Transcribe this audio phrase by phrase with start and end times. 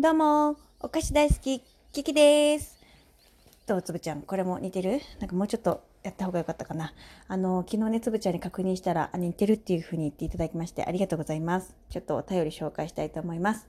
[0.00, 2.80] どうも、お菓子大好き、キキです。
[3.66, 4.98] どう、つぶちゃん、これも似てる？
[5.18, 6.94] なんかもうちょっとやった方がよかったかな。
[7.28, 11.76] あの、昨日ね、つぶちゃんに確認したら、あ似てるっていう風に言っていただきまして、ありがとうございます。
[11.90, 13.68] ちょっとお便り紹介したいと思います。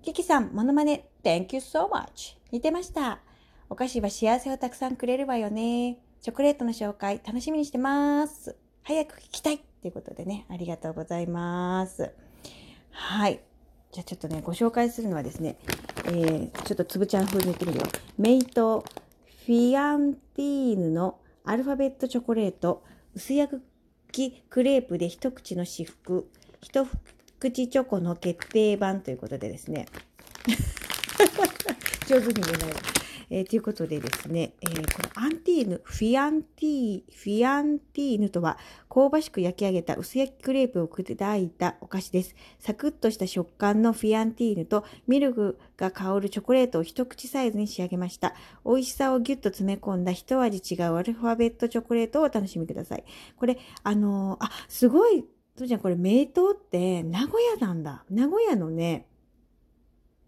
[0.00, 2.38] キキさん、モノマネ、Thank you so much.
[2.50, 3.18] 似てました。
[3.68, 5.98] お菓子は幸せをたくさんくれるわよね。
[6.22, 8.56] チョコレートの紹介、楽しみにしてます。
[8.82, 12.12] 早く聞きたいということでね、ありがとうございます。
[12.92, 13.40] はい。
[13.94, 15.56] じゃあちょっとね、ご紹介するのはですね、
[16.06, 17.84] えー、ちょっとつぶちゃん風に言ってみるよ。
[18.18, 18.84] メイト
[19.46, 22.82] フィアンティーヌのアルファベットチョコレート、
[23.14, 23.62] 薄焼
[24.10, 26.28] きクレープで一口の至福、
[26.60, 26.84] 一
[27.38, 29.86] 口チョコの決定版ということでですね。
[32.08, 33.03] 上手に言えない。
[33.30, 42.34] えーということでですね、えーこのアンティーヌ、フィアンティー、フィアンティーヌとは、香ばしく焼き上げた薄焼きクレープを砕いたお菓子です。
[42.58, 48.34] サクッとした食感のフィアンティーヌとミルクが香るチョコレートを一口サイズに仕上げました。
[48.64, 53.04] 美味しさをギュッと詰め込んだ一味違うアルファベットチョコレートをお楽しみください。
[53.36, 55.24] これ、あのーあ、すごい、
[55.56, 58.04] とちゃんこれ、名刀って名古屋なんだ。
[58.10, 59.06] 名古屋のね、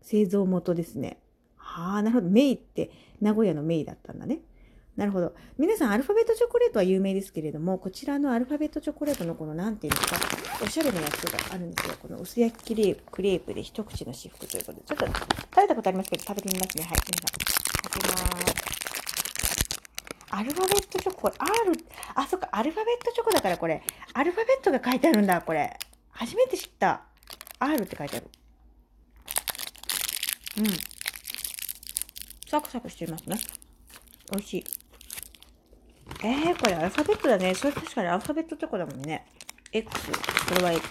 [0.02, 1.18] 製造元ですね。
[1.76, 2.28] はあ、なるほど。
[2.30, 4.38] メイって名古屋のメイだったんだね。
[4.96, 5.34] なるほど。
[5.58, 10.18] 皆さん、アルファベットチョコレートは有名ですけれども、こちらのアルファベットチョコレートのこの、なんていうんですか、
[10.64, 11.94] おしゃれなやつがあるんですよ。
[12.00, 15.12] この薄焼きクレープクレープで一口の至福ということで、ちょっと食
[15.56, 16.84] べたことありますけど、食べてみますね。
[16.84, 16.98] はい。
[17.04, 17.36] 皆さん、
[17.90, 18.66] 開けます。
[20.30, 21.50] アルファベットチョコ、これ R、
[22.14, 23.82] あ、そっか、アルファベットチョコだからこれ、
[24.14, 25.78] アルファベットが書いてあるんだ、これ。
[26.12, 27.02] 初めて知った。
[27.58, 28.26] R って書いてある。
[30.58, 30.95] うん。
[32.56, 33.38] サクサクしていますね。
[34.30, 34.64] 美味しい。
[36.24, 37.54] えー、これアルファベットだね。
[37.54, 39.26] それ確かにアルファベットチョコだもんね。
[39.72, 40.10] X。
[40.10, 40.88] これは X。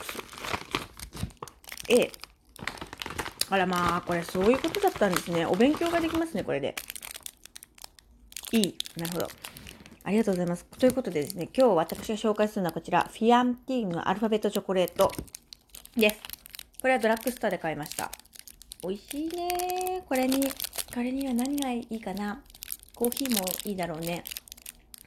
[1.89, 2.11] A。
[3.49, 5.45] あらまあ、これそういうことだったんですね。
[5.45, 6.75] お勉強ができますね、これで。
[8.52, 8.77] いい。
[8.97, 9.27] なるほど。
[10.03, 10.65] ありがとうございます。
[10.77, 15.11] ということでですね、今日私が紹介するのはこちら、フィアンティーヌアルファベットチョコレート
[15.98, 16.17] です。
[16.80, 18.11] これはドラッグストアで買いました。
[18.83, 20.42] 美味しいねこれに、
[20.94, 22.42] これには何がいいかな？
[22.96, 24.23] コーヒーもいいだろうね。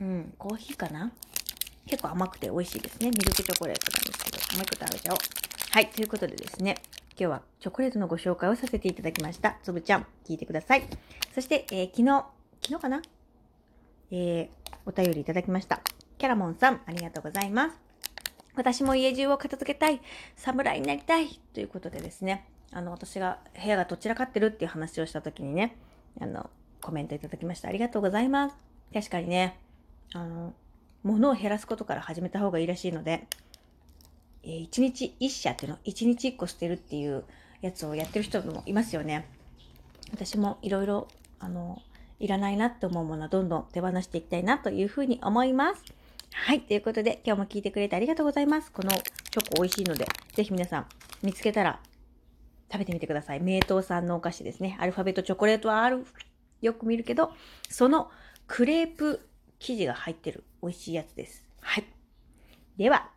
[0.00, 1.10] うん、コーヒーかな？
[1.86, 3.10] 結構甘くて美味しいですね。
[3.10, 5.18] ミルクチョコレートなんですけど、もう一個食べちゃおう。
[5.70, 6.76] はい、ということでですね、
[7.12, 9.56] 今日はチョコレートのご紹介をさせていただきました。
[9.62, 10.82] つぶちゃん、聞いてください。
[11.34, 12.26] そして、えー昨日、
[12.62, 13.02] 昨日かな？
[14.10, 14.48] えー
[14.84, 15.80] お便りいただきました。
[16.18, 17.76] キャラモンさん、ありがとうございます。
[18.54, 20.00] 私も家中を片付けたい、
[20.36, 25.76] 侍になりたいということでですね、あの、私が部屋がどちらかってるっていう話をした時にね、
[26.20, 27.68] あの、コメントいただきました。
[27.68, 28.56] ありがとうございます。
[28.92, 29.58] 確かにね、
[30.14, 30.54] あの、
[31.02, 33.26] 物を減らすことから始めた方がいいらしいので、
[34.42, 37.24] えー一日一社っていうの、一日一個捨てるっていう
[37.60, 39.26] やつをやってる人もいますよね。
[40.12, 41.08] 私もいろいろ、
[41.38, 41.82] あの、
[42.20, 45.82] いらないなって思うものはどんどん手放していきたいなというふうに思います。
[46.32, 46.60] はい。
[46.60, 48.72] ということで、今日も聞いてくれてありがとうございます。
[48.72, 50.86] このチョコ美味しいので、ぜひ皆さん
[51.22, 51.80] 見つけたら
[52.70, 53.40] 食べてみてください。
[53.40, 54.76] 名刀さんのお菓子ですね。
[54.80, 56.04] アルファベットチョコレートはある。
[56.60, 57.32] よく見るけど、
[57.68, 58.10] その
[58.46, 61.44] クレープ生地が入ってる美味しいやつです。
[61.60, 61.84] はい。
[62.76, 63.10] では、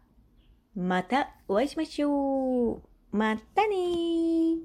[0.75, 2.81] またお会いしましょう。
[3.11, 4.57] またねー。